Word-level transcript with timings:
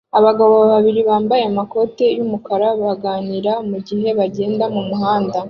Abagabo 0.17 0.55
babiri 0.71 1.01
bambaye 1.09 1.43
amakoti 1.51 2.05
yumukara 2.17 2.67
baganira 2.81 3.53
mugihe 3.69 4.09
bagenda 4.19 4.65
mumuhanda 4.75 5.37